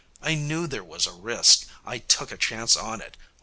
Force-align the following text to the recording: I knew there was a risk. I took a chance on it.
I 0.23 0.33
knew 0.33 0.65
there 0.65 0.83
was 0.83 1.05
a 1.05 1.11
risk. 1.11 1.67
I 1.85 1.99
took 1.99 2.31
a 2.31 2.35
chance 2.37 2.75
on 2.75 3.01
it. 3.01 3.17